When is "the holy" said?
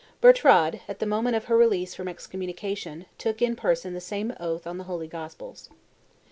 4.79-5.07